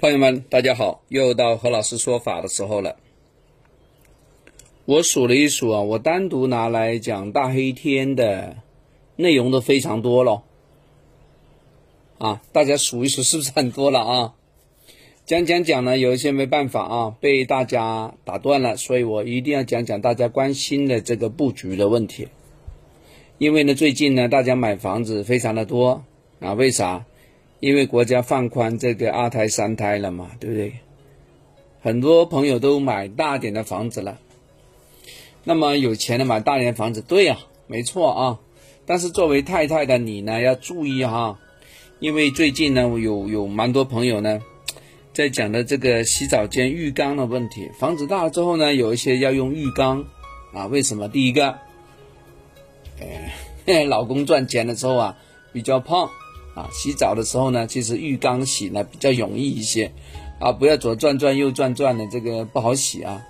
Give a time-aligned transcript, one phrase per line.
[0.00, 2.96] 朋友们，大家好，又到何老师说法的时候了。
[4.86, 8.56] 我数了一数啊，我单独拿来讲大黑天的
[9.16, 10.42] 内容都非常多了。
[12.16, 14.34] 啊，大家数一数是不是很多了啊？
[15.26, 22.28] 讲讲讲呢，有一些没办法啊，被大家打断了，所以我一定要讲讲大家关心的这个布局的问题。
[23.36, 26.04] 因为呢，最近呢，大家买房子非常的多
[26.40, 27.04] 啊，为啥？
[27.60, 30.72] 因为国家放宽这个二胎三胎了嘛，对不对？
[31.82, 34.18] 很多朋友都买大点的房子了。
[35.44, 38.38] 那么有钱的买大点的房子，对呀，没错啊。
[38.84, 41.38] 但是作为太太的你呢，要注意哈，
[41.98, 44.42] 因为最近呢，有有蛮多朋友呢，
[45.14, 47.70] 在讲的这个洗澡间浴缸的问题。
[47.78, 50.04] 房子大了之后呢，有一些要用浴缸
[50.52, 51.08] 啊，为什么？
[51.08, 51.58] 第一个，
[53.66, 55.18] 哎， 老公赚钱的时候啊，
[55.52, 56.10] 比较胖。
[56.54, 59.92] 啊，洗澡的时候呢，其实浴缸洗呢比较容易一些，
[60.40, 63.24] 啊，不要左转转右转转的，这个不好洗啊。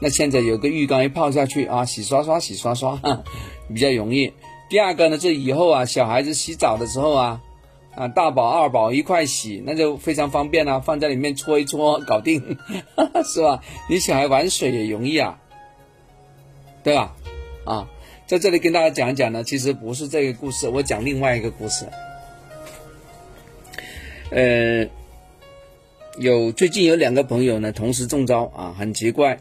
[0.00, 3.00] 那现在有个浴缸一泡下去啊，洗刷刷洗刷刷，
[3.68, 4.32] 比较容易。
[4.68, 7.40] 第二个呢，这以后啊，小孩子洗澡的时候啊，
[7.94, 12.56] 啊，大宝二宝一块洗，那就非常方便了，放在里面搓一搓，搞定，
[13.24, 13.62] 是吧？
[13.88, 15.38] 你小孩玩水也容易啊，
[16.82, 17.14] 对吧？
[17.64, 17.88] 啊，
[18.26, 21.86] 在这里跟大家讲一讲呢，其实不是这个故事，我讲另外一个故事。
[24.34, 24.88] 呃，
[26.16, 29.34] 有最近有两个朋友呢，同时中招啊，很奇怪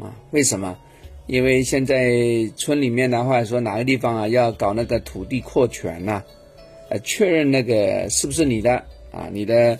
[0.00, 0.78] 啊，为什么？
[1.26, 6.22] 因为现在村里面的话说哪个地方啊要搞那个土地扩权呐，
[6.88, 9.78] 呃，确认那个是不是你的啊，你的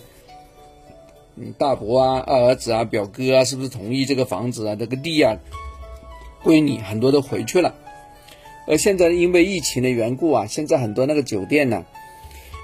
[1.57, 5.39] 大伯啊、二儿子啊、表哥啊，是不是同意这个房子啊、这个地啊
[6.43, 6.77] 归你？
[6.77, 7.73] 很多都回去了，
[8.67, 11.83] 而现在因为疫情的缘故啊，现在很多那个酒店呢。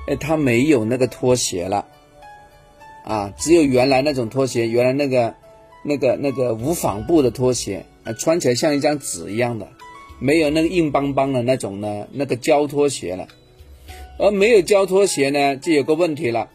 [0.07, 1.85] 哎，他没有那个拖鞋了，
[3.03, 5.35] 啊，只有原来那种拖鞋，原来那个、
[5.83, 9.67] 那个、那个无纺布的拖鞋，啊，穿起来像一张纸一样的，
[10.19, 13.27] 没有那个硬邦邦的那种呢，那个胶拖鞋了。
[14.19, 16.49] 而没有胶拖鞋呢，就有个问题了，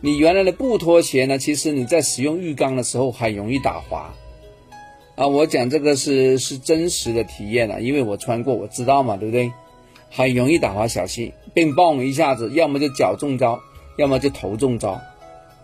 [0.00, 4.12] 你原来的布拖鞋呢，其实你在使用浴缸的时候很容易打滑，
[5.14, 9.50] 啊，我讲这个是是真实的体验了，因为我穿过，我知道嘛，对不对？
[10.16, 13.60] 很容易打滑，小心，并蹦一下子，要么就脚中招，
[13.96, 14.92] 要么就头中招，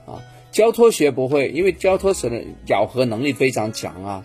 [0.07, 0.19] 啊，
[0.51, 4.25] 胶拖鞋不会，因为胶拖鞋的咬合能力非常强啊。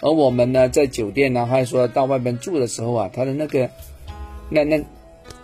[0.00, 3.68] 而我们呢，在酒店呢，或者说到外面住的时候啊，它的那个，
[4.48, 4.82] 那那，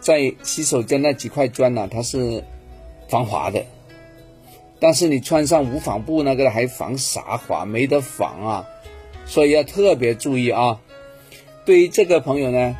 [0.00, 2.44] 在洗手间那几块砖呢，它是
[3.10, 3.66] 防滑的，
[4.80, 7.66] 但是你穿上无纺布那个还防啥滑？
[7.66, 8.68] 没得防啊，
[9.26, 10.80] 所以要特别注意啊。
[11.66, 12.74] 对于这个朋友呢。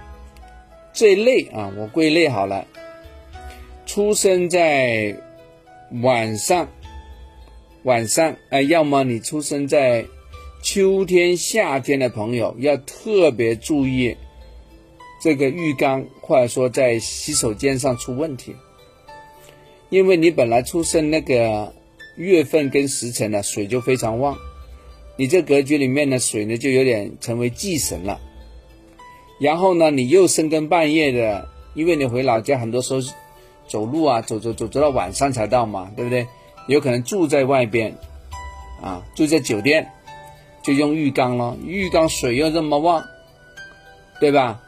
[0.95, 2.67] 这一类啊，我归类好了。
[3.85, 5.17] 出生在
[6.03, 6.69] 晚上，
[7.83, 10.07] 晚上，哎，要么你出生在
[10.63, 14.17] 秋天、夏天的朋友，要特别注意
[15.21, 18.55] 这个浴缸，或者说在洗手间上出问题，
[19.91, 21.75] 因为你本来出生那个
[22.17, 24.39] 月份跟时辰呢，水就非常旺，
[25.17, 28.21] 你这格局里面的水呢，就有点成为忌神了。
[29.45, 33.01] 然后呢，你又深更半夜的，因为你回老家很多时候
[33.69, 36.27] 走路啊，走走走走到晚上才到嘛，对不对？
[36.67, 37.95] 有可能住在外边，
[38.83, 39.87] 啊，住在酒店，
[40.63, 43.05] 就用浴缸了，浴缸水又这么旺，
[44.19, 44.63] 对吧？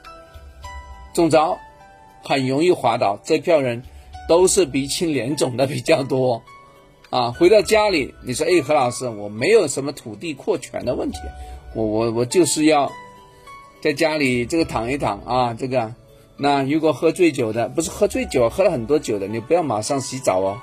[1.15, 1.57] 中招，
[2.23, 3.19] 很容易滑倒。
[3.25, 3.83] 这票人
[4.29, 6.43] 都是鼻青脸肿的比较多，
[7.09, 11.17] 啊，回到家里，你说，哎，何老师，我没有什么土地扩权的问题，
[11.75, 12.93] 我我我就是要。
[13.83, 15.95] 在家里这个躺一躺啊，这个，
[16.37, 20.59] 那如果喝醉酒的，不是喝醉酒，喝了很多酒的，你不要马上洗澡哦，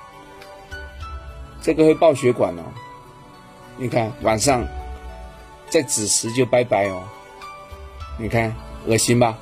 [1.62, 2.62] 这个会爆血管哦。
[3.78, 4.66] 你看晚上
[5.70, 7.04] 在子时就拜拜哦，
[8.18, 8.54] 你看
[8.86, 9.38] 恶心吧？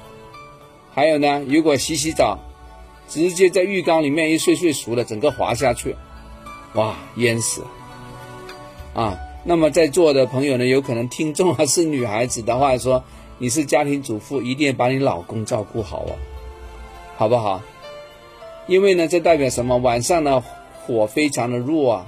[0.94, 2.38] 还有呢，如果洗洗澡，
[3.08, 5.96] 直接在浴缸里面一睡睡熟了，整个滑下去，
[6.74, 7.64] 哇，淹死
[8.94, 9.18] 啊！
[9.44, 13.02] 那么在座的朋友呢，有可能听众还是女孩子的话说。
[13.42, 16.14] 你是家庭主妇，一定要把你老公照顾好哦，
[17.16, 17.60] 好不好？
[18.68, 19.78] 因为呢，这代表什么？
[19.78, 20.44] 晚上呢，
[20.86, 22.06] 火非常的弱啊，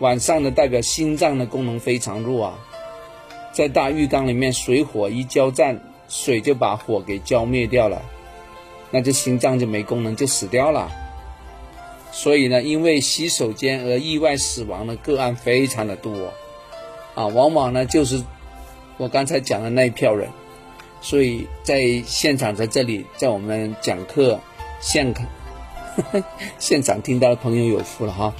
[0.00, 2.58] 晚上呢，代表心脏的功能非常弱啊，
[3.52, 8.02] 在大浴缸里面，水火一交战，水就把火给浇灭掉了，
[8.90, 10.90] 那就心脏就没功能，就死掉了。
[12.10, 16.32] 所以呢，因为洗手间而意外死亡的个案非常的多
[17.14, 18.20] 啊，往往呢，就是
[18.96, 20.28] 我刚才讲的那一票人。
[21.04, 24.40] 所以在现场，在这里，在我们讲课
[24.80, 25.26] 现场
[26.58, 28.32] 现场听到的朋友有福了哈。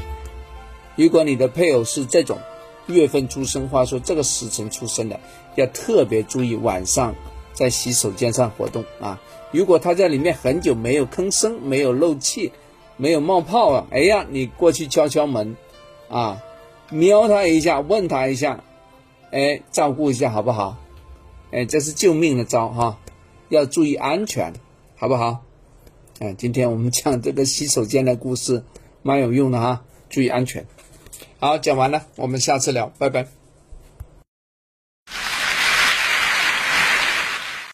[0.97, 2.39] 如果你的配偶是这种
[2.87, 5.21] 月份出生，或者说这个时辰出生的，
[5.57, 7.15] 要特别注意晚上
[7.53, 9.21] 在洗手间上活动啊。
[9.53, 12.51] 如果他在里面很久没有吭声、没有漏气、
[12.97, 15.55] 没有冒泡啊，哎呀，你过去敲敲门，
[16.09, 16.43] 啊，
[16.89, 18.65] 瞄他一下，问他一下，
[19.33, 20.79] 哎，照顾一下好不好？
[21.55, 22.99] 哎，这是救命的招哈，
[23.49, 24.53] 要注意安全，
[24.97, 25.45] 好不好？
[26.19, 28.65] 哎，今天我们讲这个洗手间的故事，
[29.03, 30.67] 蛮有用的哈，注意安全。
[31.39, 33.44] 好，讲完了，我们下次聊，拜拜。